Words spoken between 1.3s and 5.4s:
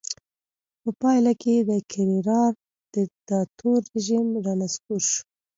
کې د کرېرارا دیکتاتور رژیم رانسکور شو.